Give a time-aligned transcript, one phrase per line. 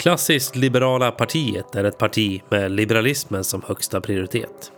[0.00, 4.72] Klassiskt liberala partiet är ett parti med liberalismen som högsta prioritet.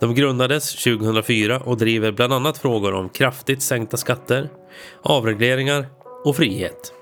[0.00, 4.48] De grundades 2004 och driver bland annat frågor om kraftigt sänkta skatter,
[5.02, 5.86] avregleringar
[6.24, 6.92] och frihet.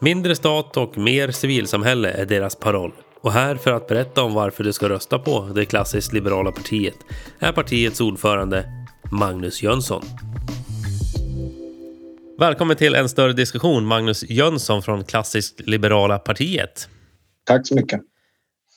[0.00, 2.92] Mindre stat och mer civilsamhälle är deras paroll.
[3.20, 6.96] Och här för att berätta om varför du ska rösta på det klassiskt liberala partiet
[7.38, 8.64] är partiets ordförande
[9.10, 10.02] Magnus Jönsson.
[12.42, 16.88] Välkommen till en större diskussion, Magnus Jönsson från Klassiskt liberala partiet.
[17.44, 18.00] Tack så mycket.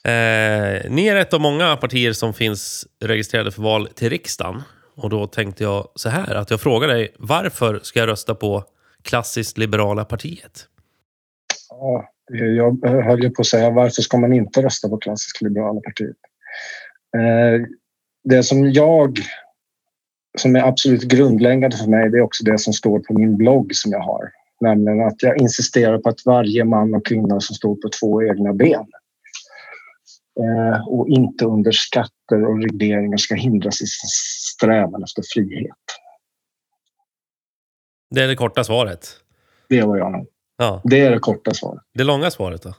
[0.03, 4.63] Eh, ni är ett av många partier som finns registrerade för val till riksdagen.
[4.95, 8.63] Och då tänkte jag så här, att jag frågar dig, varför ska jag rösta på
[9.01, 10.67] Klassiskt liberala partiet?
[11.69, 12.09] Ja,
[12.57, 16.17] jag höll ju på att säga, varför ska man inte rösta på Klassiskt liberala partiet?
[17.17, 17.67] Eh,
[18.23, 19.19] det som jag
[20.35, 23.75] som är absolut grundläggande för mig, det är också det som står på min blogg
[23.75, 24.31] som jag har.
[24.61, 28.53] Nämligen att jag insisterar på att varje man och kvinna som står på två egna
[28.53, 28.85] ben
[30.39, 34.09] eh, och inte under skatter och regleringar ska hindras i sin
[34.55, 35.77] strävan efter frihet.
[38.09, 39.07] Det är det korta svaret.
[39.69, 40.25] Det var jag.
[40.57, 40.81] Ja.
[40.83, 41.81] Det är det korta svaret.
[41.93, 42.73] Det långa svaret då?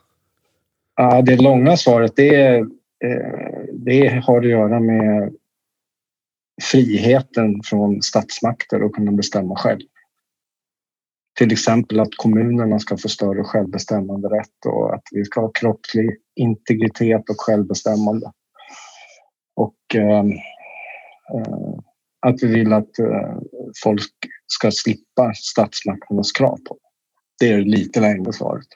[0.97, 2.59] Ja, det långa svaret det, är,
[3.05, 5.35] eh, det har att göra med
[6.63, 9.81] friheten från statsmakter att kunna bestämma själv.
[11.39, 16.11] Till exempel att kommunerna ska få större självbestämmande rätt och att vi ska ha kroppslig
[16.37, 18.33] integritet och självbestämmande.
[19.57, 20.33] Och ehm,
[21.35, 21.79] eh,
[22.27, 23.37] att vi vill att eh,
[23.85, 24.13] folk
[24.47, 26.79] ska slippa statsmakternas krav på
[27.39, 28.67] Det är lite längre svaret.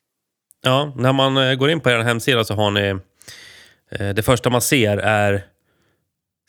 [0.63, 3.01] Ja, när man eh, går in på er hemsida så har ni
[3.91, 5.45] eh, det första man ser är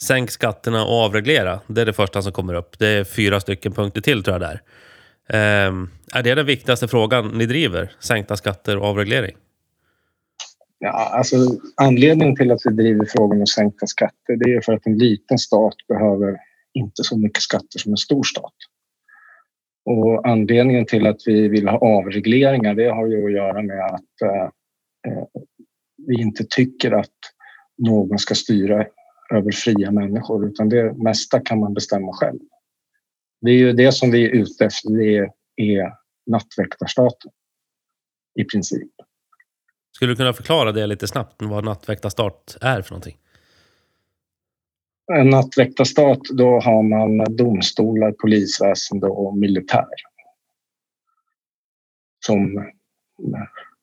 [0.03, 1.59] Sänk skatterna och avreglera.
[1.67, 2.79] Det är det första som kommer upp.
[2.79, 4.61] Det är fyra stycken punkter till tror jag där.
[5.29, 7.91] Um, ehm, är det den viktigaste frågan ni driver?
[7.99, 9.35] Sänkta skatter och avreglering?
[10.79, 11.35] Ja, alltså,
[11.75, 15.37] anledningen till att vi driver frågan om sänkta skatter det är för att en liten
[15.37, 16.37] stat behöver
[16.73, 18.53] inte så mycket skatter som en stor stat.
[19.85, 24.21] Och anledningen till att vi vill ha avregleringar det har ju att göra med att
[24.23, 24.43] eh,
[25.11, 25.23] eh
[26.07, 27.09] vi inte tycker att
[27.77, 28.85] någon ska styra
[29.31, 32.39] över fria människor utan det mesta kan man bestämma själv.
[33.41, 35.93] Det är ju det som vi är ute efter, det är
[36.25, 37.31] nattväktarstaten
[38.39, 38.91] i princip.
[39.91, 43.17] Skulle du kunna förklara det lite snabbt, vad nattväktarstat är för någonting?
[45.13, 49.85] En nattväktarstat, då har man domstolar, polisväsende och militär
[52.25, 52.71] som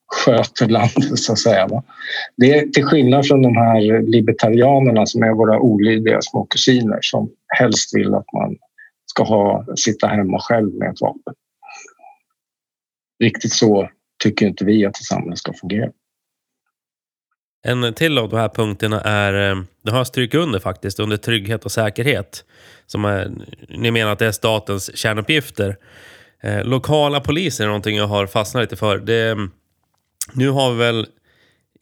[0.09, 1.67] sköter landet så att säga.
[1.67, 1.83] Va?
[2.37, 7.29] Det är till skillnad från de här libertarianerna som är våra olydiga små kusiner som
[7.47, 8.57] helst vill att man
[9.05, 11.33] ska ha, sitta hemma själv med ett vapen.
[13.23, 13.89] Riktigt så
[14.23, 15.91] tycker inte vi att ett samhälle ska fungera.
[17.67, 21.17] En till av de här punkterna är, eh, det har jag strukit under faktiskt, under
[21.17, 22.45] trygghet och säkerhet.
[22.85, 23.31] Som är,
[23.69, 25.77] ni menar att det är statens kärnuppgifter.
[26.41, 28.97] Eh, lokala poliser är någonting jag har fastnat lite för.
[28.97, 29.37] Det,
[30.33, 31.07] nu har vi väl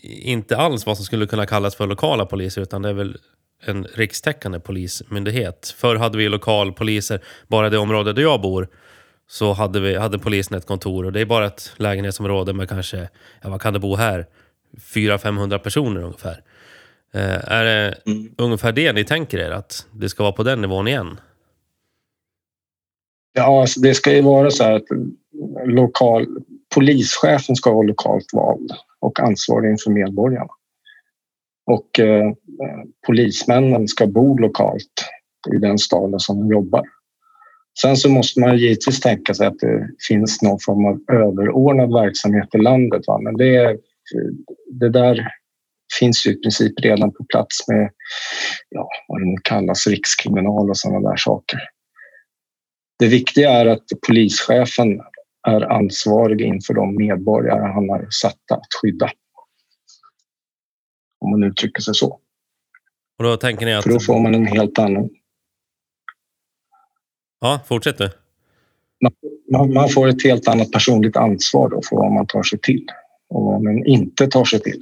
[0.04, 3.18] inte alls vad som skulle kunna kallas för lokala poliser utan det är väl
[3.66, 5.76] en rikstäckande polismyndighet.
[5.78, 8.68] Förr hade vi lokalpoliser, bara det område där jag bor
[9.30, 13.10] så hade, vi, hade polisen ett kontor och det är bara ett lägenhetsområde med kanske,
[13.42, 14.26] ja vad kan det bo här?
[14.78, 16.44] 400-500 personer ungefär.
[17.14, 18.32] Eh, är det mm.
[18.38, 21.20] ungefär det ni tänker er, att det ska vara på den nivån igen?
[23.34, 24.88] Ja, alltså det ska ju vara så här att
[25.66, 26.28] lokal,
[26.76, 30.50] polischefen ska vara lokalt vald och ansvarig inför medborgarna.
[31.72, 32.32] Och eh,
[33.06, 34.94] polismännen ska bo lokalt
[35.56, 36.84] i den staden som de jobbar.
[37.82, 42.56] Sen så måste man givetvis tänka sig att det finns någon form av överordnad verksamhet
[42.56, 43.02] i landet.
[43.08, 43.20] Va?
[43.22, 43.78] Men det,
[44.72, 45.28] det där
[46.00, 47.90] finns ju i princip redan på plats med
[48.70, 51.60] ja, vad det nu kallas, rikskriminal och sådana där saker.
[53.00, 55.02] Det viktiga är att polischefen
[55.48, 59.12] är ansvarig inför de medborgare han är satta att skydda.
[61.20, 62.20] Om man uttrycker sig så.
[63.18, 63.84] Och då tänker ni att...
[63.84, 65.10] För då får man en helt annan...
[67.40, 68.10] Ja, fortsätt du.
[69.52, 72.86] Man, man, får ett helt annat personligt ansvar då för vad man tar sig till
[73.30, 74.82] och vad man inte tar sig till.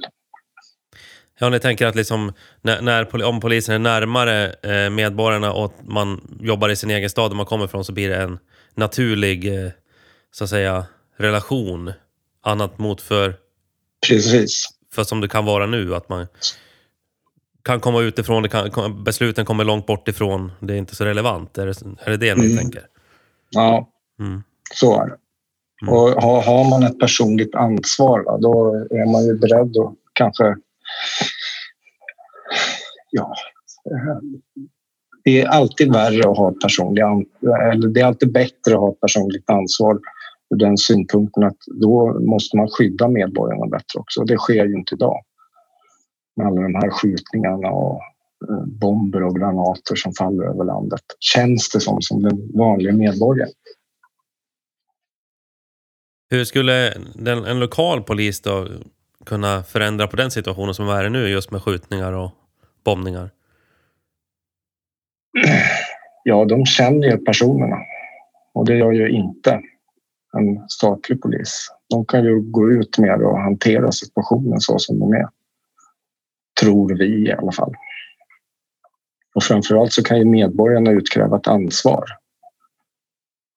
[1.38, 2.32] Ja, ni tänker att liksom,
[2.62, 7.30] när, när, om polisen är närmare eh, medborgarna och man jobbar i sin egen stad
[7.30, 8.38] där man kommer ifrån så blir det en
[8.74, 9.70] naturlig eh,
[10.38, 10.86] så att säga,
[11.16, 11.92] relation.
[12.40, 13.36] Annat mot för...
[14.08, 14.68] Precis.
[14.92, 16.26] För som det kan vara nu, att man
[17.62, 21.58] kan komma utifrån, det kan, besluten kommer långt bort ifrån, det är inte så relevant.
[21.58, 22.58] Är det är det, det ni mm.
[22.58, 22.82] tänker?
[23.50, 23.90] Ja,
[24.20, 24.42] mm.
[24.74, 25.16] så är det.
[25.82, 25.94] Mm.
[25.94, 30.56] Och har, har, man ett personligt ansvar, va, då är man ju beredd att kanske...
[33.10, 33.34] Ja,
[35.24, 37.04] det är alltid värre att ha personligt
[37.72, 40.00] eller det är alltid bättre att ha ett personligt ansvar
[40.50, 44.20] ur den synpunkten att då måste man skydda medborgarna bättre också.
[44.20, 45.24] Och det sker ju inte idag
[46.36, 48.00] med alla de här skjutningarna och
[48.50, 51.02] eh, bomber och granater som faller över landet.
[51.20, 53.52] Känns det som, som den vanliga medborgaren.
[56.30, 58.68] Hur skulle den, en lokal polis då
[59.26, 62.30] kunna förändra på den situationen som är nu just med skjutningar och
[62.84, 63.30] bombningar?
[66.24, 67.76] Ja, de känner ju personerna
[68.54, 69.60] och det gör ju inte
[70.38, 71.68] en statlig polis.
[71.90, 75.28] De kan ju gå ut med och hantera situationen så som de är.
[76.60, 77.72] Tror vi i alla fall.
[79.34, 82.04] Och framförallt så kan ju medborgarna utkräva ett ansvar.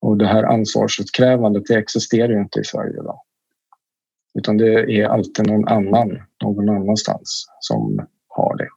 [0.01, 3.21] Och det här ansvarsutkrävandet det existerar ju inte i Sverige idag.
[4.33, 8.67] Utan det är alltid någon annan, någon annanstans som har det.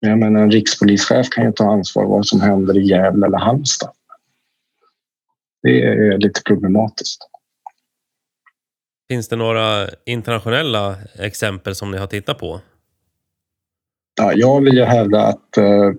[0.00, 3.90] Jag menar, en rikspolischef kan ju ta ansvar vad som händer i Gävle eller Halmstad.
[5.66, 7.18] Det är lite problematiskt.
[9.08, 12.60] Finns det några internationella exempel som ni har tittat på?
[14.20, 15.90] Ja, jag vill ju hävda att eh,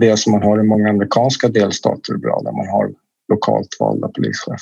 [0.00, 2.90] det som man har i många amerikanska delstater är bra, där man har
[3.28, 4.58] lokalt valda polischefer.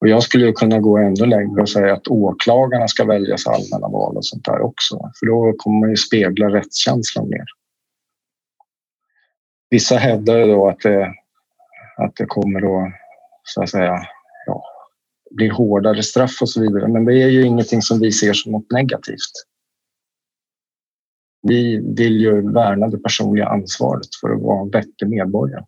[0.00, 4.16] Och jag skulle kunna gå ännu längre och säga att åklagarna ska väljas allmänna val
[4.16, 5.10] och sånt där också.
[5.18, 7.44] För då kommer man ju spegla rättskänslan mer.
[9.70, 11.14] Vissa hävdar då att det,
[11.98, 12.92] att det kommer att,
[13.42, 14.02] så att säga,
[14.46, 14.64] ja,
[15.30, 16.88] bli hårdare straff och så vidare.
[16.88, 19.32] Men det är ju ingenting som vi ser som något negativt.
[21.42, 25.64] Vi vill ju värna det personliga ansvaret för att vara en vettig medborgare.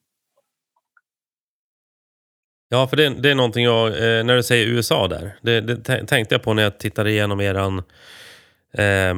[2.69, 6.07] Ja, för det, det är någonting jag, eh, när du säger USA där, det, det,
[6.07, 7.79] tänkte jag på när jag tittade igenom eran
[8.73, 9.15] eh,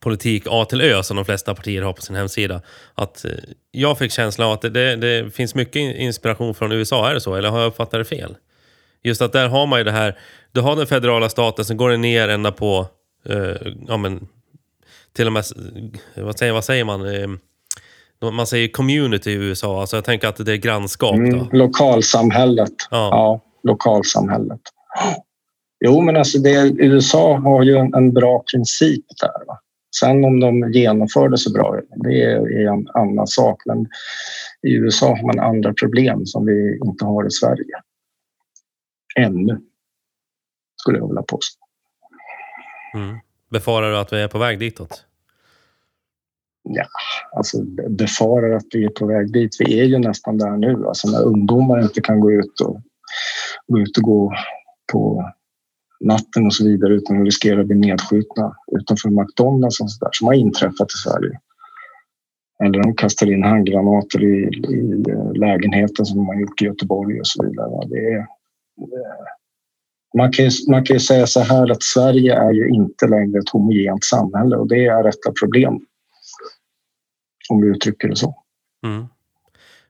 [0.00, 2.60] politik A till Ö som de flesta partier har på sin hemsida.
[2.94, 3.30] Att eh,
[3.70, 7.34] jag fick känslan av att det, det, finns mycket inspiration från USA, är det så?
[7.34, 8.36] Eller har jag uppfattat det fel?
[9.02, 10.18] Just att där har man ju det här,
[10.52, 12.86] du har den federala staten, sen går det ner ända på,
[13.28, 14.28] eh, ja men,
[15.12, 15.44] till och med,
[16.16, 17.14] vad säger, vad säger man?
[17.14, 17.28] Eh,
[18.32, 21.14] man säger community i USA, alltså jag tänker att det är grannskap.
[21.14, 22.72] Mm, lokalsamhället.
[22.90, 23.08] Ja.
[23.10, 24.60] ja, lokalsamhället.
[25.84, 29.46] Jo, men alltså det, USA har ju en, en bra princip där.
[29.46, 29.58] Va?
[29.96, 33.62] Sen om de genomför det så bra, det är en annan sak.
[33.66, 33.86] Men
[34.62, 37.82] i USA har man andra problem som vi inte har i Sverige.
[39.16, 39.60] Ännu,
[40.76, 41.58] skulle jag vilja påstå.
[42.94, 43.18] Mm.
[43.50, 45.04] Befarar du att vi är på väg ditåt?
[46.62, 46.86] Ja,
[47.32, 49.56] alltså befarar att vi är på väg dit.
[49.58, 50.86] Vi är ju nästan där nu.
[50.86, 52.82] Alltså när ungdomar inte kan gå ut och
[53.66, 54.34] gå, ut och gå
[54.92, 55.32] på
[56.00, 60.26] natten och så vidare utan att riskera att bli nedskjutna utanför McDonalds och sådär som
[60.26, 61.40] har inträffat i Sverige.
[62.64, 67.20] Eller de kastar in handgranater i, i eh, lägenheten som de har gjort i Göteborg
[67.20, 67.88] och så vidare.
[67.88, 68.24] Det är, eh,
[70.16, 73.38] man, kan ju, man kan ju säga så här att Sverige är ju inte längre
[73.38, 75.80] ett homogent samhälle och det är ett problem.
[77.50, 78.34] Om vi uttrycker det så.
[78.86, 79.06] Mm.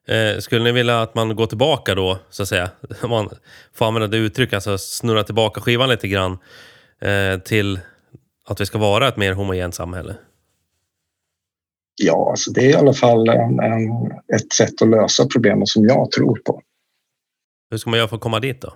[0.09, 2.71] Eh, skulle ni vilja att man går tillbaka då, så att säga,
[3.03, 3.31] om man
[3.75, 6.39] får använda det uttrycket, alltså snurra tillbaka skivan lite grann
[7.01, 7.81] eh, till
[8.45, 10.17] att vi ska vara ett mer homogent samhälle?
[12.03, 13.91] Ja, alltså det är i alla fall en, en,
[14.35, 16.63] ett sätt att lösa problemet som jag tror på.
[17.71, 18.75] Hur ska man göra för att komma dit då?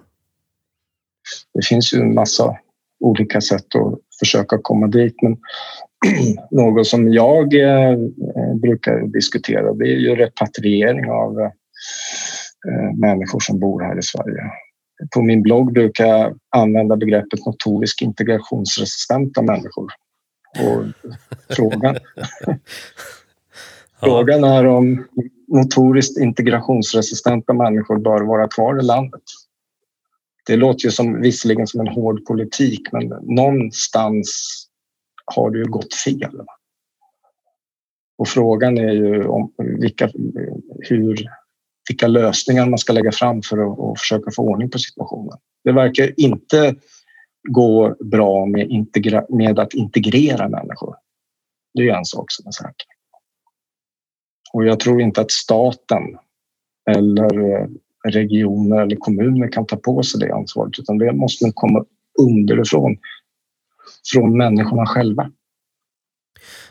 [1.54, 2.56] Det finns ju en massa
[3.00, 5.36] olika sätt att försöka komma dit, men
[6.50, 7.96] något som jag eh,
[8.62, 11.50] brukar diskutera det är ju repatriering av eh,
[12.96, 14.42] människor som bor här i Sverige.
[15.14, 19.86] På min blogg brukar jag använda begreppet notorisk integrationsresistenta människor.
[20.58, 20.84] Och
[21.56, 21.96] frågan,
[24.00, 25.06] frågan är om
[25.48, 29.22] notoriskt integrationsresistenta människor bör vara kvar i landet.
[30.46, 34.28] Det låter ju som, visserligen som en hård politik men någonstans
[35.36, 36.40] har det ju gått fel.
[38.18, 40.10] Och frågan är ju om vilka,
[40.78, 41.26] hur,
[41.88, 45.38] vilka lösningar man ska lägga fram för att, att försöka få ordning på situationen.
[45.64, 46.74] Det verkar inte
[47.48, 50.96] gå bra med, integra, med att integrera människor.
[51.74, 52.86] Det är en sak som är säker.
[54.52, 56.02] Och jag tror inte att staten
[56.90, 57.68] eller eh,
[58.08, 61.84] regioner eller kommuner kan ta på sig det ansvaret utan det måste komma
[62.18, 62.96] underifrån
[64.12, 65.30] från människorna själva.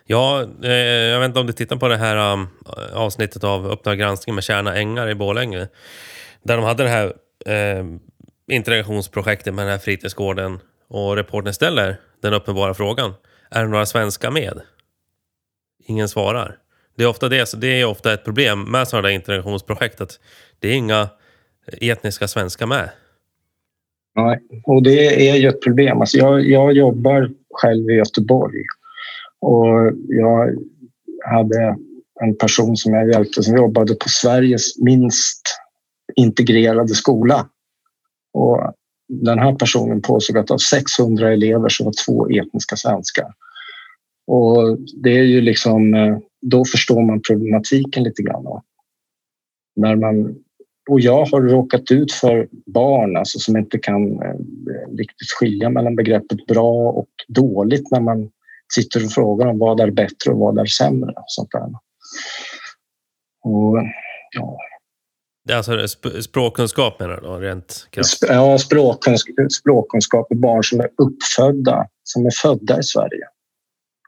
[0.05, 2.47] Ja, eh, jag vet inte om du tittar på det här um,
[2.93, 5.67] avsnittet av Uppdrag granskning med Kärna Ängar i Borlänge.
[6.43, 7.13] Där de hade det här
[7.45, 7.85] eh,
[8.51, 13.13] integrationsprojektet med den här fritidsgården och reportern ställer den uppenbara frågan.
[13.49, 14.61] Är det några svenskar med?
[15.85, 16.57] Ingen svarar.
[16.97, 20.19] Det är ofta det, det är ofta ett problem med sådana där integrationsprojekt att
[20.59, 21.09] det är inga
[21.81, 22.89] etniska svenskar med.
[24.15, 26.01] Nej, och det är ju ett problem.
[26.01, 28.63] Alltså jag, jag jobbar själv i Göteborg
[29.39, 30.55] och jag
[31.25, 31.77] hade
[32.21, 35.41] en person som jag hjälpte som jobbade på Sveriges minst
[36.15, 37.47] integrerade skola.
[38.33, 38.73] Och
[39.07, 43.33] den här personen påstod att av 600 elever så var två etniska svenskar.
[44.27, 48.61] Och det är ju liksom, eh, då förstår man problematiken lite grann.
[49.75, 50.35] När man,
[50.89, 54.35] och jag har råkat ut för barn alltså, som inte kan eh,
[54.97, 58.29] riktigt skilja mellan begreppet bra och dåligt när man
[58.73, 61.11] sitter och frågar om vad är bättre och vad är sämre.
[61.11, 61.69] Och sånt där.
[63.43, 63.77] Och,
[64.31, 64.57] ja.
[65.45, 65.87] Det är alltså
[66.21, 68.25] språkkunskap menar du rent krasst?
[68.27, 73.27] Ja, språkkunskap, språkkunskap är barn som är uppfödda, som är födda i Sverige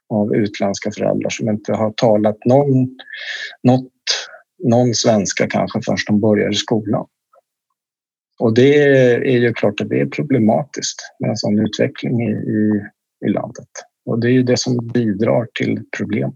[0.09, 2.97] av utländska föräldrar som inte har talat någon,
[3.63, 3.92] något,
[4.63, 7.05] någon svenska kanske förrän de börjar i skolan.
[8.39, 8.83] Och det
[9.15, 12.81] är ju klart att det är problematiskt med en sån utveckling i, i,
[13.25, 13.67] i landet.
[14.05, 16.35] Och det är ju det som bidrar till problemet,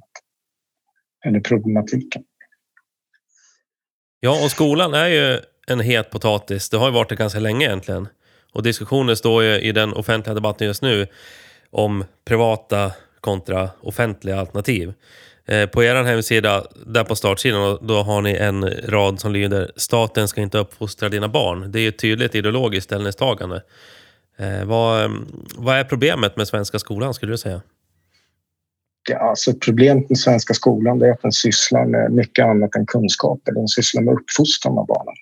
[1.25, 2.24] eller problematiken.
[4.19, 6.69] Ja, och skolan är ju en het potatis.
[6.69, 8.07] Det har ju varit det ganska länge egentligen.
[8.53, 11.07] Och diskussionen står ju i den offentliga debatten just nu
[11.69, 14.93] om privata kontra offentliga alternativ.
[15.45, 20.27] Eh, på er hemsida, där på startsidan, då har ni en rad som lyder “Staten
[20.27, 21.71] ska inte uppfostra dina barn”.
[21.71, 23.62] Det är ett tydligt ideologiskt ställningstagande.
[24.38, 27.62] Eh, vad, mm, vad är problemet med svenska skolan, skulle du säga?
[29.09, 33.51] Ja, alltså problemet med svenska skolan är att den sysslar med mycket annat än kunskaper.
[33.51, 35.15] Den sysslar med uppfostran av barnen.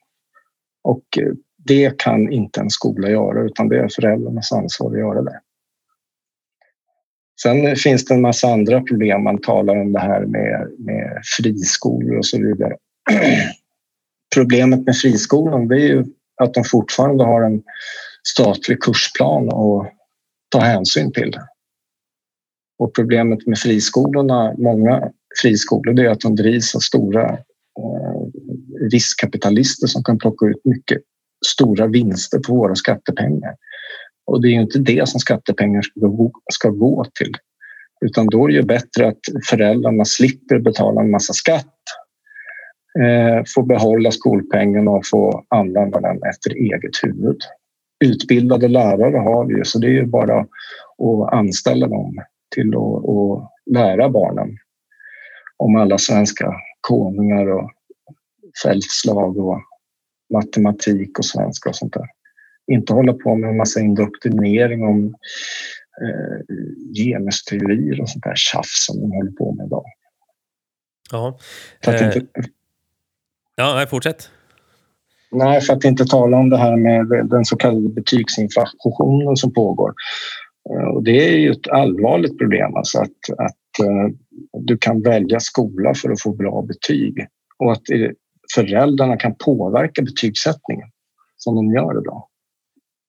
[0.84, 5.22] Och eh, det kan inte en skola göra, utan det är föräldrarnas ansvar att göra
[5.22, 5.40] det.
[7.42, 9.24] Sen finns det en massa andra problem.
[9.24, 12.76] Man talar om det här med, med friskolor och så vidare.
[14.36, 16.06] Problemet med friskolan är ju
[16.42, 17.64] att de fortfarande har en
[18.28, 19.92] statlig kursplan att
[20.50, 21.34] ta hänsyn till.
[22.80, 25.12] Och problemet med friskolorna, många
[25.42, 27.32] friskolor, det är att de drivs av stora
[27.80, 28.26] eh,
[28.92, 31.02] riskkapitalister som kan plocka ut mycket
[31.48, 33.56] stora vinster på våra skattepengar.
[34.26, 37.34] Och det är ju inte det som skattepengar ska gå, ska gå till.
[38.06, 41.76] Utan då är det ju bättre att föräldrarna slipper betala en massa skatt,
[43.00, 47.38] eh, får behålla skolpengen och få använda den efter eget huvud.
[48.06, 52.18] Utbildade lärare har vi ju, så det är ju bara att anställa dem
[52.56, 54.58] till att, att lära barnen
[55.58, 57.72] om alla svenska konungar och
[58.64, 59.62] fältslag och
[60.34, 62.06] matematik och svenska och sånt där
[62.72, 65.16] inte hålla på med en massa indoktrinering om
[66.02, 66.56] eh,
[66.94, 69.86] genusteorier och sånt där tjafs som de håller på med idag.
[71.12, 71.38] Ja.
[71.88, 72.26] Eh, inte...
[73.56, 74.30] Ja, nej, fortsätt.
[75.32, 79.94] Nej, för att inte tala om det här med den så kallade betygsinflationen som pågår.
[80.70, 84.16] Eh, och det är ju ett allvarligt problem, alltså att, att uh,
[84.60, 87.82] du kan välja skola för att få bra betyg och att
[88.56, 90.88] föräldrarna kan påverka betygssättningen
[91.38, 92.28] som de gör idag.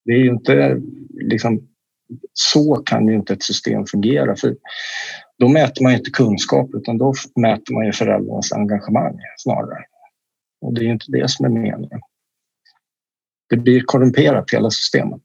[0.07, 1.69] Det är ju inte liksom,
[2.33, 4.37] så kan ju inte ett system fungera.
[4.37, 4.57] För
[5.39, 9.85] då mäter man inte kunskap utan då mäter man ju föräldrarnas engagemang snarare.
[10.61, 12.01] Och det är ju inte det som är meningen.
[13.49, 15.23] Det blir korrumperat hela systemet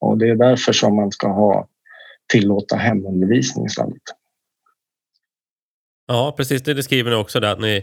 [0.00, 1.68] och det är därför som man ska ha
[2.32, 4.02] tillåta hemundervisning istället.
[6.06, 6.62] Ja, precis.
[6.62, 7.82] Det skriver ni också där att ni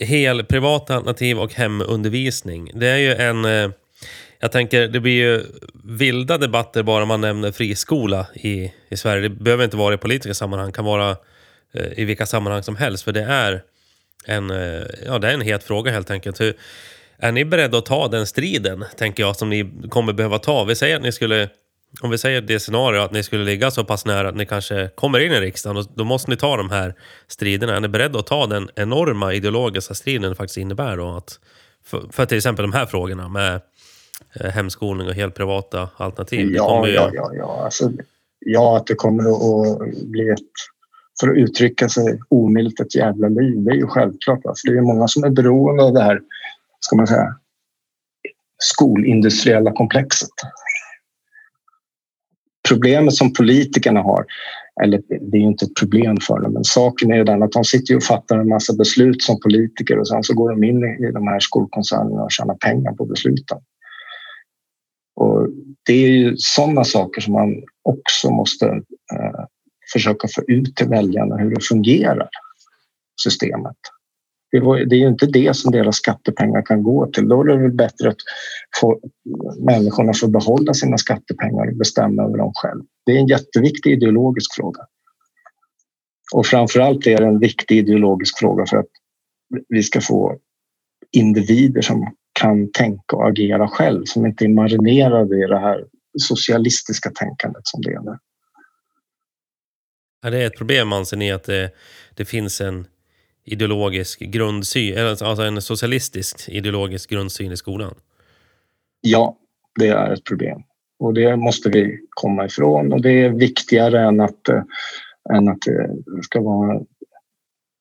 [0.00, 2.70] hel privata alternativ och hemundervisning.
[2.74, 3.70] Det är ju en eh,
[4.42, 5.44] jag tänker, det blir ju
[5.84, 9.22] vilda debatter bara man nämner friskola i, i Sverige.
[9.22, 11.10] Det behöver inte vara i politiska sammanhang, det kan vara
[11.74, 13.04] eh, i vilka sammanhang som helst.
[13.04, 13.62] För det är
[14.26, 16.40] en, eh, ja, det är en het fråga helt enkelt.
[16.40, 16.54] Hur,
[17.18, 20.64] är ni beredda att ta den striden, tänker jag, som ni kommer behöva ta?
[20.64, 21.48] Vi säger att ni skulle,
[22.00, 24.90] om vi säger det scenario att ni skulle ligga så pass nära att ni kanske
[24.94, 26.94] kommer in i riksdagen, då måste ni ta de här
[27.28, 27.76] striderna.
[27.76, 31.16] Är ni beredda att ta den enorma ideologiska striden det faktiskt innebär då?
[31.16, 31.38] Att,
[31.84, 33.60] för, för till exempel de här frågorna med Eh,
[34.54, 36.52] hemskolning och helt privata alternativ?
[36.52, 36.94] Ja, ju...
[36.94, 37.64] ja, ja, ja.
[37.64, 37.92] Alltså,
[38.38, 40.38] ja, att det kommer att bli ett,
[41.20, 43.64] för att uttrycka sig omilt, ett jävla liv.
[43.64, 44.46] Det är ju självklart.
[44.46, 46.20] Alltså, det är många som är beroende av det här,
[46.80, 47.36] ska man säga,
[48.58, 50.30] skolindustriella komplexet.
[52.68, 54.24] Problemet som politikerna har,
[54.82, 57.64] eller det är inte ett problem för dem, men saken är ju den att de
[57.64, 61.12] sitter och fattar en massa beslut som politiker och sen så går de in i
[61.12, 63.58] de här skolkoncernerna och tjänar pengar på besluten.
[65.14, 65.48] Och
[65.86, 68.66] det är ju sådana saker som man också måste
[69.12, 69.44] eh,
[69.92, 72.28] försöka få ut till väljarna hur det fungerar,
[73.22, 73.76] systemet.
[74.50, 77.28] Det, var, det är ju inte det som deras skattepengar kan gå till.
[77.28, 78.16] Då är det väl bättre att
[78.80, 79.00] få,
[79.58, 82.82] människorna får behålla sina skattepengar och bestämma över dem själv.
[83.06, 84.80] Det är en jätteviktig ideologisk fråga.
[86.34, 88.86] Och framför allt är det en viktig ideologisk fråga för att
[89.68, 90.38] vi ska få
[91.10, 95.84] individer som kan tänka och agera själv, som inte är marinerade i det här
[96.18, 98.18] socialistiska tänkandet som det är nu.
[100.22, 101.70] Ja, det är ett problem anser ni att det,
[102.14, 102.86] det finns en
[103.44, 107.94] ideologisk grundsyn, alltså en socialistisk ideologisk grundsyn i skolan?
[109.00, 109.36] Ja,
[109.80, 110.62] det är ett problem
[110.98, 114.62] och det måste vi komma ifrån och det är viktigare än att, äh,
[115.34, 116.80] än att det ska vara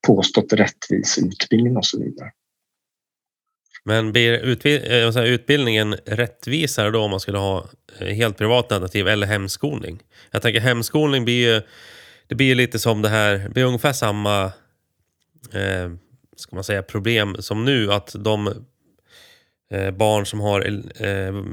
[0.08, 2.32] påstått rättvis utbildning och så vidare.
[3.86, 7.66] Men blir eh, utbildningen rättvisare då om man skulle ha
[8.00, 10.00] eh, helt privat alternativ eller hemskolning?
[10.32, 11.62] Jag tänker hemskolning blir ju,
[12.28, 14.44] det blir lite som det här, det blir ungefär samma
[15.54, 15.92] eh,
[16.36, 17.94] ska man säga, problem som nu.
[17.94, 18.66] Att de
[19.72, 20.62] eh, barn som har
[21.06, 21.44] eh,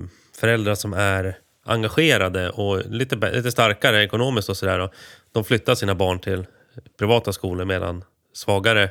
[0.40, 4.90] föräldrar som är engagerade och lite, lite starkare ekonomiskt och sådär.
[5.32, 6.46] De flyttar sina barn till
[6.98, 8.90] privata skolor medan svagare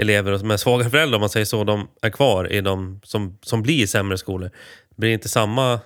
[0.00, 3.62] elever med svaga föräldrar, om man säger så, de är kvar i de som, som
[3.62, 4.50] blir sämre skolor.
[4.96, 5.80] Blir det inte samma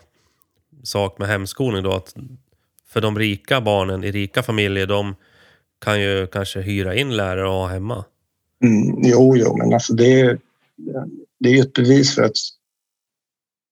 [0.82, 1.92] sak med hemskolning då?
[1.92, 2.14] Att
[2.86, 5.14] för de rika barnen i rika familjer, de
[5.84, 8.04] kan ju kanske hyra in lärare och ha hemma.
[8.64, 10.38] Mm, jo, jo, men alltså det, är,
[11.40, 12.36] det är ett bevis för att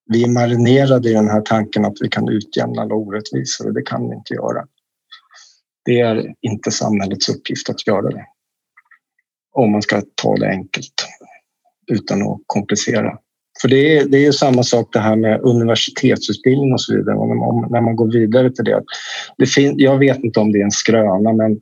[0.07, 3.83] vi är marinerade i den här tanken att vi kan utjämna alla orättvisor och det
[3.83, 4.67] kan vi inte göra.
[5.85, 8.27] Det är inte samhällets uppgift att göra det
[9.53, 10.95] om man ska ta det enkelt
[11.93, 13.19] utan att komplicera.
[13.61, 17.17] För det är, det är ju samma sak det här med universitetsutbildning och så vidare.
[17.17, 18.83] Om, om, när man går vidare till det.
[19.39, 21.53] det fin, jag vet inte om det är en skröna men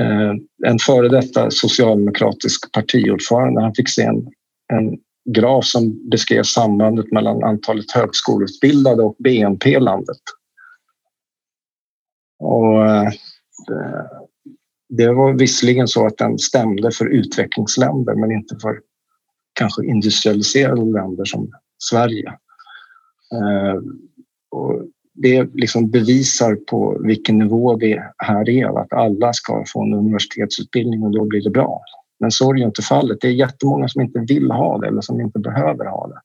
[0.00, 0.34] eh,
[0.66, 4.26] en före detta socialdemokratisk partiordförande han fick se en,
[4.72, 4.98] en
[5.34, 10.18] graf som beskrev sambandet mellan antalet högskoleutbildade och BNP i landet.
[12.38, 13.08] Och, eh,
[14.88, 18.80] det var visserligen så att den stämde för utvecklingsländer men inte för
[19.52, 22.28] kanske industrialiserade länder som Sverige.
[23.32, 23.80] Eh,
[24.50, 24.82] och
[25.14, 31.02] det liksom bevisar på vilken nivå det här är, att alla ska få en universitetsutbildning
[31.02, 31.82] och då blir det bra.
[32.20, 33.18] Men så är det ju inte fallet.
[33.20, 36.20] Det är jättemånga som inte vill ha det eller som inte behöver ha det.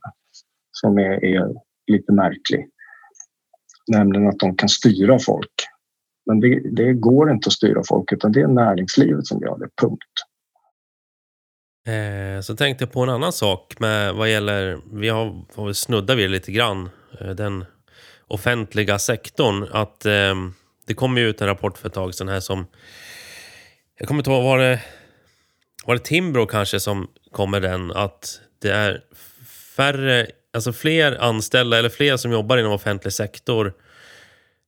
[0.71, 1.55] som är, är
[1.93, 2.67] lite märklig.
[3.93, 5.53] Nämligen att de kan styra folk.
[6.27, 9.69] Men det, det, går inte att styra folk utan det är näringslivet som gör det,
[9.83, 10.13] punkt.
[11.89, 16.17] Eh, så tänkte jag på en annan sak med vad gäller, vi har, har snuddat
[16.17, 17.65] vid det lite grann, eh, den
[18.27, 19.69] offentliga sektorn.
[19.73, 20.35] Att eh,
[20.87, 22.67] det kom ju ut en rapport för ett tag sedan här som,
[23.99, 24.81] jag kommer inte ihåg, var det,
[25.85, 27.91] var det Timbro kanske som kom med den?
[27.91, 29.01] Att det är
[29.77, 33.75] färre, alltså fler anställda eller fler som jobbar inom offentlig sektor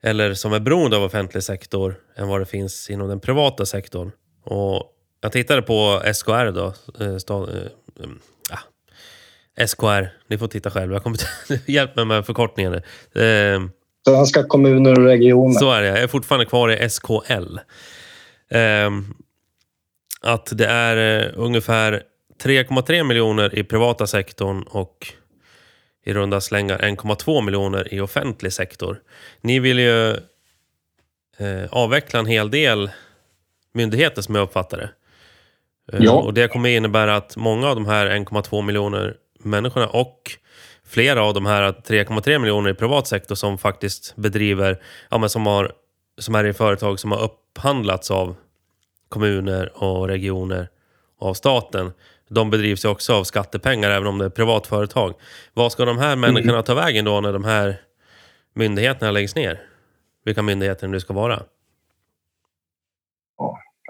[0.02, 4.12] eller som är beroende av offentlig sektor än vad det finns inom den privata sektorn.
[4.44, 6.74] Och jag tittade på SKR då.
[7.00, 8.09] Eh, stad, äh,
[8.50, 8.59] ja.
[9.66, 10.94] SKR, ni får titta själva.
[10.94, 11.18] Jag kommer
[11.70, 12.74] Hjälp mig med förkortningen.
[12.74, 13.61] Eh,
[14.04, 15.54] Svenska kommuner och regioner.
[15.54, 15.88] Så är det.
[15.88, 17.59] Jag är fortfarande kvar i SKL.
[18.50, 18.90] eh,
[20.22, 22.02] att det är eh, ungefär
[22.42, 25.12] 3,3 miljoner i privata sektorn och
[26.04, 29.00] i runda slängar 1,2 miljoner i offentlig sektor.
[29.40, 30.11] Ni vill ju
[31.38, 32.90] eh, avveckla en hel del
[33.74, 34.90] myndigheter som jag uppfattar det.
[35.92, 36.12] Eh, Ja.
[36.12, 40.22] Och det kommer innebära att många av de här 1,2 miljoner människorna och
[40.87, 45.46] flera av de här 3,3 miljoner i privat sektor som faktiskt bedriver, ja men som,
[45.46, 45.72] har,
[46.18, 48.37] som är i företag som har upphandlats av
[49.09, 50.68] kommuner och regioner
[51.20, 51.92] av staten.
[52.29, 55.14] De bedrivs ju också av skattepengar även om det är privat företag.
[55.55, 57.81] Vad ska de här människorna ta vägen då när de här
[58.55, 59.61] myndigheterna läggs ner?
[60.24, 61.42] Vilka myndigheter det nu ska vara?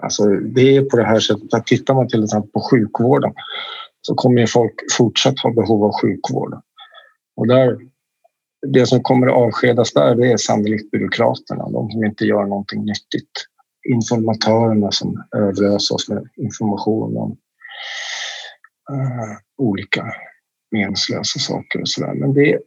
[0.01, 3.33] Alltså, det är på det här sättet att tittar man till exempel på sjukvården
[4.01, 6.61] så kommer ju folk fortsatt ha behov av sjukvård.
[7.35, 7.77] Och där,
[8.67, 12.85] det som kommer att avskedas där det är sannolikt byråkraterna, de som inte gör någonting
[12.85, 13.31] nyttigt.
[13.89, 17.37] Informatörerna som överöser oss med information om
[18.91, 20.05] uh, olika
[20.71, 22.13] meningslösa saker och sådär.
[22.13, 22.59] Men det,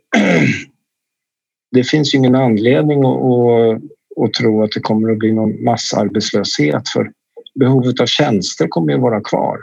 [1.71, 3.83] det finns ju ingen anledning att, att,
[4.25, 7.13] att tro att det kommer att bli någon massarbetslöshet för
[7.61, 9.59] behovet av tjänster kommer ju vara kvar.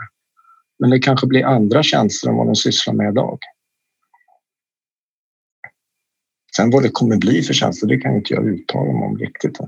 [0.78, 3.38] Men det kanske blir andra tjänster än vad de sysslar med idag.
[6.56, 9.60] Sen vad det kommer bli för tjänster, det kan inte jag uttala mig om riktigt.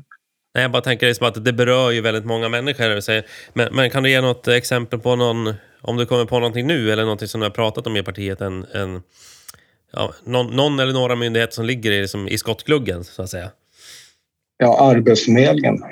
[0.55, 3.23] Nej, jag bara tänker liksom att det berör ju väldigt många människor.
[3.53, 6.93] Men, men kan du ge något exempel på någon, om du kommer på någonting nu
[6.93, 9.03] eller någonting som du har pratat om i partiet, en, en,
[9.93, 13.51] ja, någon, någon eller några myndigheter som ligger i, liksom, i skottgluggen så att säga?
[14.57, 15.83] Ja, Arbetsförmedlingen.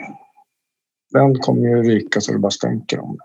[1.12, 3.25] Den kommer ju ryka så det bara stänker om det.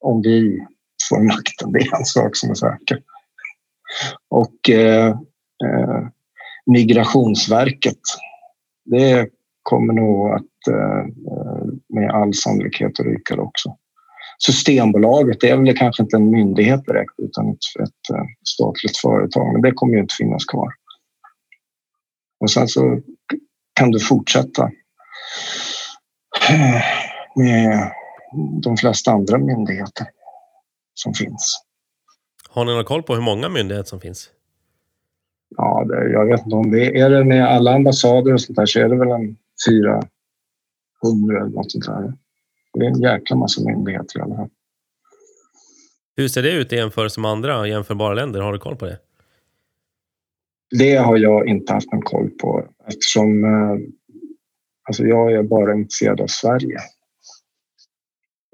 [0.00, 0.66] Om vi
[1.08, 3.02] får makten, det är en sak som är säker.
[4.28, 5.08] Och eh,
[5.64, 6.08] eh,
[6.66, 8.00] Migrationsverket,
[8.84, 9.28] det
[9.62, 13.76] kommer nog att eh, eh med all sannolikhet att ryka också.
[14.38, 19.52] Systembolaget, det är väl kanske inte en myndighet direkt utan ett, ett eh, statligt företag,
[19.52, 20.68] men det kommer ju inte finnas kvar.
[22.40, 23.00] Och sen så
[23.74, 24.62] kan du fortsätta
[26.48, 26.82] eh,
[27.36, 27.92] med
[28.62, 30.06] de flesta andra myndigheter
[30.94, 31.62] som finns.
[32.48, 34.30] Har ni någon koll på hur många myndigheter som finns?
[35.56, 38.66] Ja, det, jag vet inte om det är det med alla ambassader och sånt där
[38.66, 39.36] så är det väl en
[39.68, 40.08] 400
[41.40, 42.12] eller något sånt där.
[42.72, 44.48] Det är en jäkla massa myndigheter i alla fall.
[46.16, 48.40] Hur ser det ut i jämförelse med andra jämförbara länder?
[48.40, 48.98] Har du koll på det?
[50.78, 53.88] Det har jag inte haft någon koll på eftersom eh,
[54.88, 56.78] alltså jag är bara intresserad av Sverige.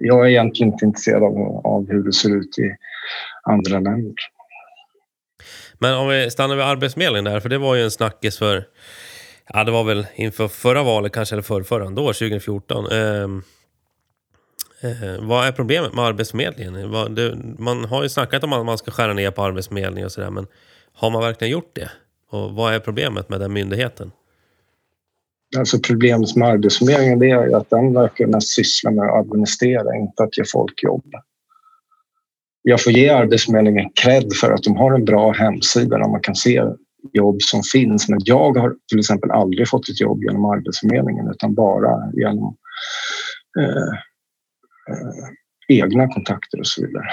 [0.05, 2.77] Jag är egentligen inte intresserad av, av hur det ser ut i
[3.43, 4.15] andra länder.
[5.79, 8.65] Men om vi stannar vid Arbetsförmedlingen där, för det var ju en snackis för...
[9.53, 12.93] Ja, det var väl inför förra valet kanske, eller för förra då, 2014.
[12.93, 13.23] Eh,
[14.91, 16.91] eh, vad är problemet med Arbetsförmedlingen?
[16.91, 20.13] Vad, det, man har ju snackat om att man ska skära ner på Arbetsförmedlingen och
[20.13, 20.47] sådär, men
[20.93, 21.91] har man verkligen gjort det?
[22.31, 24.13] Och vad är problemet med den myndigheten?
[25.59, 29.97] Alltså problemet med Arbetsförmedlingen det är ju att den verkar mest syssla med att administrera,
[29.97, 31.15] inte att ge folk jobb.
[32.63, 36.35] Jag får ge Arbetsförmedlingen cred för att de har en bra hemsida där man kan
[36.35, 36.63] se
[37.13, 38.09] jobb som finns.
[38.09, 42.57] Men jag har till exempel aldrig fått ett jobb genom Arbetsförmedlingen utan bara genom
[43.59, 43.93] eh,
[44.89, 45.29] eh,
[45.69, 47.09] egna kontakter och så vidare.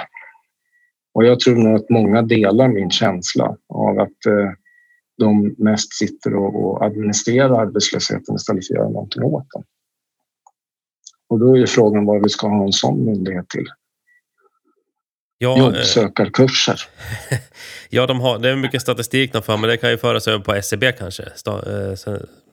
[1.14, 4.52] Och jag tror nog att många delar min känsla av att eh,
[5.20, 9.64] de mest sitter och, administrerar arbetslösheten istället för att göra någonting åt den.
[11.30, 13.66] Och då är ju frågan vad vi ska ha en sån myndighet till.
[15.38, 16.82] Ja, eh, Jobbsökarkurser.
[17.90, 20.44] ja de har, det är mycket statistik de för, men det kan ju föras över
[20.44, 21.24] på SCB kanske.
[21.36, 21.94] Sta, eh,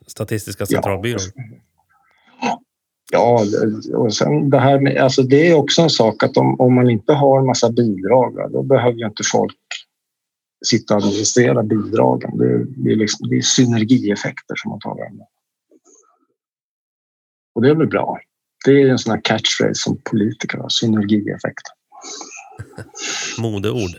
[0.06, 1.20] Statistiska centralbyrån.
[3.12, 6.60] Ja, det- och sen det här med, alltså det är också en sak att om,
[6.60, 9.56] om man inte har en massa bidrag, då behöver ju inte folk
[10.66, 12.38] sitta och administrera bidragen.
[12.38, 15.26] Det, det, är liksom, det är synergieffekter som man talar om.
[17.54, 18.18] Och det är väl bra.
[18.64, 21.72] Det är en sån här catchphrase som politiker har, synergieffekter.
[23.38, 23.90] Modeord.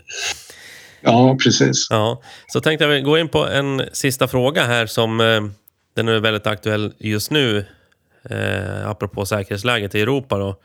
[1.00, 1.86] Ja, precis.
[1.90, 5.40] Ja, så tänkte jag gå in på en sista fråga här som eh,
[5.94, 7.64] den är väldigt aktuell just nu.
[8.30, 10.60] Eh, apropå säkerhetsläget i Europa då.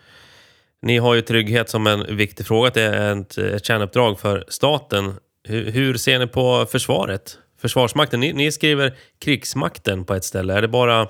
[0.81, 2.71] Ni har ju trygghet som en viktig fråga.
[2.73, 5.13] Det är ett, ett kärnuppdrag för staten.
[5.43, 7.37] Hur, hur ser ni på försvaret?
[7.57, 8.19] Försvarsmakten.
[8.19, 10.53] Ni, ni skriver krigsmakten på ett ställe.
[10.53, 11.07] Är det bara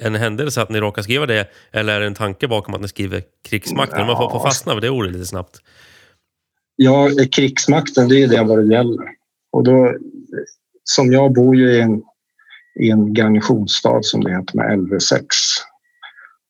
[0.00, 1.48] en händelse att ni råkar skriva det?
[1.72, 4.00] Eller är det en tanke bakom att ni skriver krigsmakten?
[4.00, 5.58] Om man får, får fastna vid det ordet lite snabbt.
[6.76, 9.08] Ja, krigsmakten, det är det vad det gäller.
[9.52, 9.94] Och då,
[10.84, 12.02] som jag bor ju i en,
[12.80, 15.26] i en garnisonsstad som det heter med LV6.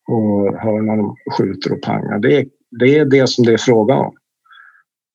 [0.08, 2.18] och hör när de skjuter och pangar.
[2.18, 2.46] Det är,
[2.80, 4.14] det är det som det är frågan om.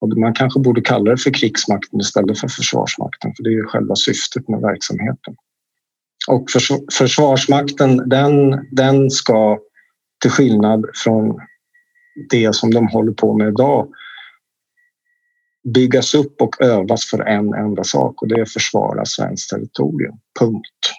[0.01, 3.63] Och man kanske borde kalla det för krigsmakten istället för försvarsmakten för det är ju
[3.63, 5.35] själva syftet med verksamheten.
[6.27, 6.45] Och
[6.93, 9.59] Försvarsmakten den, den ska
[10.21, 11.39] till skillnad från
[12.29, 13.87] det som de håller på med idag
[15.73, 20.19] byggas upp och övas för en enda sak och det är att försvara svenskt territorium.
[20.39, 20.93] Punkt.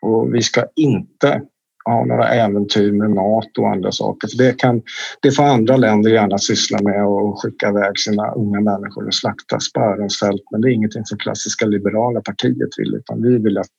[0.00, 1.42] Och vi ska inte
[1.90, 4.28] ha några äventyr med mat och andra saker.
[4.28, 4.82] För det, kan,
[5.22, 9.60] det får andra länder gärna syssla med och skicka iväg sina unga människor och slakta
[9.60, 10.42] spärrensfält.
[10.50, 13.70] Men det är ingenting som klassiska liberala partiet vill utan vi vill att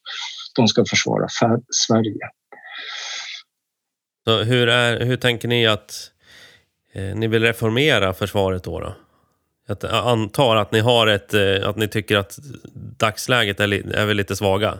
[0.55, 1.27] de ska försvara
[1.87, 2.29] Sverige.
[4.27, 6.11] Så hur, är, hur tänker ni att
[6.93, 8.79] eh, ni vill reformera försvaret då?
[8.79, 8.93] då?
[9.67, 12.39] Jag antar att ni, har ett, eh, att ni tycker att
[12.97, 14.77] dagsläget är, är väl lite svaga?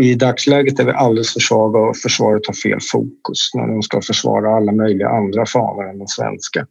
[0.00, 4.00] I dagsläget är vi alldeles för svaga och försvaret har fel fokus när de ska
[4.00, 6.66] försvara alla möjliga andra fanor än den svenska.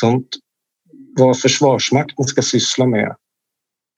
[0.00, 0.26] Sånt,
[1.18, 3.14] vad Försvarsmakten ska syssla med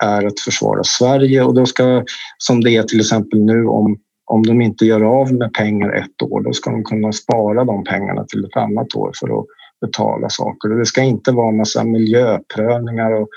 [0.04, 2.04] är att försvara Sverige och då ska,
[2.38, 6.22] som det är till exempel nu om, om de inte gör av med pengar ett
[6.22, 9.46] år, då ska de kunna spara de pengarna till ett annat år för att
[9.80, 10.72] betala saker.
[10.72, 13.28] Och det ska inte vara en massa miljöprövningar och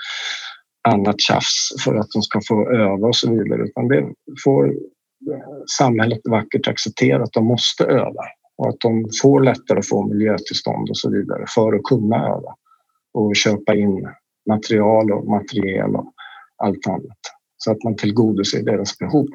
[0.88, 4.04] annat tjafs för att de ska få öva och så vidare utan det
[4.44, 4.72] får
[5.78, 8.24] samhället vackert acceptera att de måste öva
[8.56, 12.54] och att de får lättare att få miljötillstånd och så vidare för att kunna öva
[13.14, 14.08] och köpa in
[14.48, 16.12] material och materiel och
[16.56, 17.18] allt annat
[17.56, 19.26] så att man tillgodoser deras behov.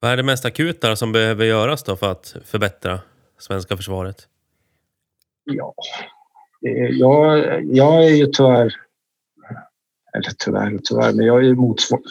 [0.00, 3.00] Vad är det mest akuta som behöver göras då för att förbättra
[3.38, 4.16] svenska försvaret?
[5.44, 5.74] Ja,
[6.90, 8.74] jag, jag är ju tyvärr,
[10.14, 11.54] eller tyvärr tyvärr, men jag är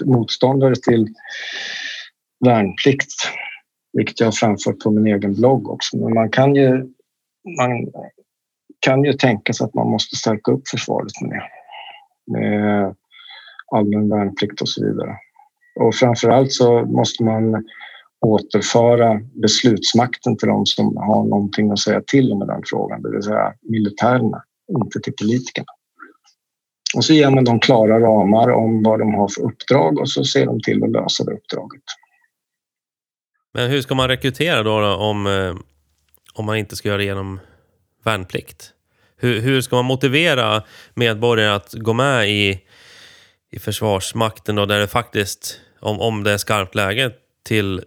[0.06, 1.14] motståndare till
[2.46, 3.14] värnplikt,
[3.94, 5.98] vilket jag har framfört på min egen blogg också.
[5.98, 6.72] Men man kan ju,
[7.58, 7.92] man
[8.80, 11.44] kan ju tänka sig att man måste stärka upp försvaret med det.
[12.32, 12.96] Med
[13.76, 15.18] allmän värnplikt och så vidare.
[15.80, 17.66] Och framför allt så måste man
[18.26, 23.12] återföra beslutsmakten till de som har någonting att säga till om i den frågan, det
[23.12, 25.66] vill säga militärerna, inte till politikerna.
[26.96, 30.24] Och så ger man dem klara ramar om vad de har för uppdrag och så
[30.24, 31.84] ser de till att lösa det uppdraget.
[33.54, 35.56] Men hur ska man rekrytera då, då om, eh,
[36.34, 37.40] om man inte ska göra genom
[38.04, 38.74] värnplikt?
[39.18, 42.60] Hur, hur ska man motivera medborgare att gå med i,
[43.52, 47.12] i Försvarsmakten då, där det faktiskt, om, om det är skarpt läge,
[47.46, 47.78] till,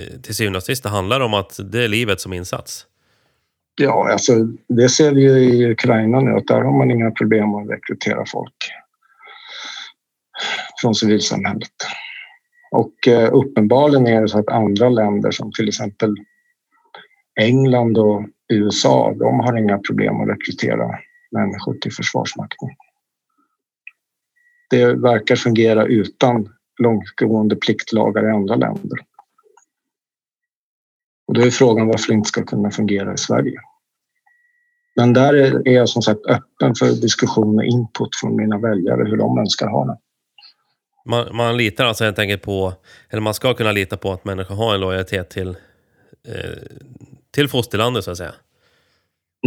[0.00, 2.86] eh, till syvende och sist det handlar om att det är livet som insats?
[3.80, 4.32] Ja, alltså,
[4.68, 8.24] det ser vi ju i Ukraina nu att där har man inga problem att rekrytera
[8.26, 8.70] folk
[10.80, 11.72] från civilsamhället.
[12.70, 16.14] Och eh, uppenbarligen är det så att andra länder som till exempel
[17.40, 20.98] England och USA, de har inga problem att rekrytera
[21.30, 22.68] människor till Försvarsmakten.
[24.70, 28.98] Det verkar fungera utan långtgående pliktlagar i andra länder.
[31.26, 33.60] Och då är frågan varför det inte ska kunna fungera i Sverige.
[34.96, 35.34] Men där
[35.68, 39.66] är jag som sagt öppen för diskussion och input från mina väljare hur de önskar
[39.66, 39.98] ha det.
[41.08, 42.72] Man, man litar alltså helt enkelt på,
[43.10, 45.48] eller man ska kunna lita på att människor har en lojalitet till,
[46.28, 46.58] eh,
[47.34, 48.34] till fosterlandet så att säga.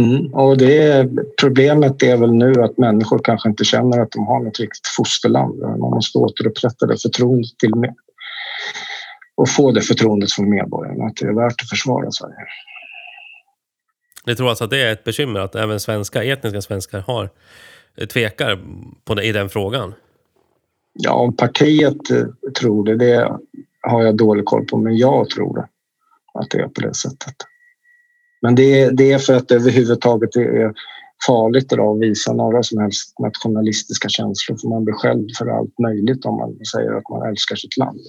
[0.00, 1.08] Mm, och det
[1.40, 5.58] problemet är väl nu att människor kanske inte känner att de har något riktigt fosterland.
[5.58, 7.94] Man måste återupprätta det förtroendet till med
[9.34, 12.46] och få det förtroendet från medborgarna att det är värt att försvara Sverige.
[14.26, 17.30] Ni tror alltså att det är ett bekymmer att även svenska, etniska svenskar har
[18.06, 18.58] tvekar
[19.04, 19.94] på det, i den frågan?
[20.92, 22.26] Ja, om partiet eh,
[22.60, 23.38] tror det, det
[23.80, 25.68] har jag dålig koll på, men jag tror det.
[26.34, 27.34] Att det är på det sättet.
[28.42, 30.74] Men det, det är för att det överhuvudtaget är
[31.26, 35.78] farligt idag att visa några som helst nationalistiska känslor för man blir själv för allt
[35.78, 38.00] möjligt om man säger att man älskar sitt land.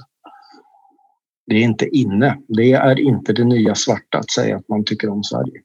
[1.47, 2.37] Det är inte inne.
[2.47, 5.61] Det är inte det nya svarta att säga att man tycker om Sverige.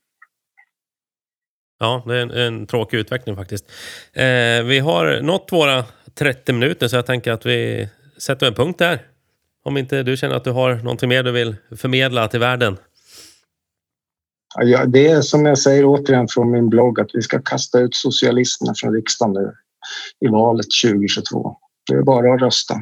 [1.78, 3.64] Ja, det är en, en tråkig utveckling faktiskt.
[4.12, 7.88] Eh, vi har nått våra 30 minuter så jag tänker att vi
[8.18, 9.02] sätter en punkt där.
[9.64, 12.76] Om inte du känner att du har någonting mer du vill förmedla till världen?
[14.56, 17.94] Ja, det är som jag säger återigen från min blogg att vi ska kasta ut
[17.94, 19.52] socialisterna från riksdagen nu
[20.28, 21.56] i valet 2022.
[21.90, 22.74] Det är bara att rösta.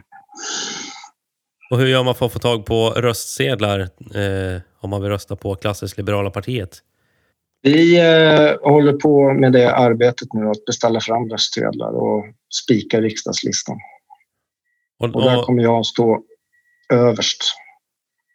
[1.70, 5.36] Och hur gör man för att få tag på röstsedlar eh, om man vill rösta
[5.36, 6.82] på klassiskt liberala partiet?
[7.66, 12.24] Vi eh, håller på med det arbetet nu att beställa fram röstsedlar och
[12.64, 13.76] spika riksdagslistan.
[14.98, 16.20] Och, och, och där kommer jag att stå
[16.92, 17.42] överst.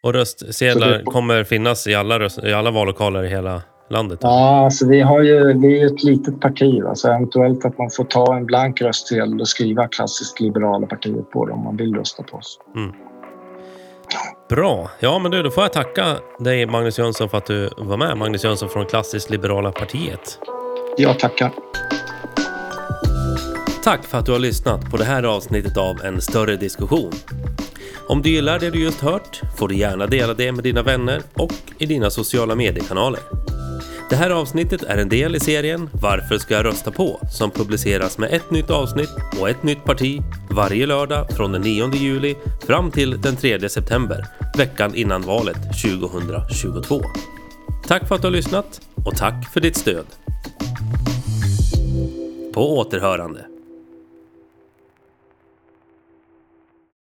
[0.02, 4.18] Och röstsedlar det- kommer finnas i alla, röst, i alla vallokaler i hela landet?
[4.22, 6.82] Ja, alltså vi har ju, vi är ju ett litet parti.
[6.82, 6.94] Va?
[6.94, 11.46] Så eventuellt att man får ta en blank röstsedel och skriva klassiskt liberala partiet på
[11.46, 12.58] det om man vill rösta på oss.
[14.52, 14.90] Bra.
[15.00, 18.16] Ja, men du, då får jag tacka dig Magnus Jönsson för att du var med.
[18.16, 20.38] Magnus Jönsson från Klassiskt Liberala Partiet.
[20.96, 21.52] Jag tackar.
[23.84, 27.12] Tack för att du har lyssnat på det här avsnittet av En större diskussion.
[28.08, 31.22] Om du gillar det du just hört får du gärna dela det med dina vänner
[31.34, 33.20] och i dina sociala mediekanaler.
[34.12, 37.20] Det här avsnittet är en del i serien Varför ska jag rösta på?
[37.30, 40.20] som publiceras med ett nytt avsnitt och ett nytt parti
[40.50, 42.34] varje lördag från den 9 juli
[42.66, 47.02] fram till den 3 september, veckan innan valet 2022.
[47.86, 50.06] Tack för att du har lyssnat och tack för ditt stöd.
[52.54, 53.51] På återhörande.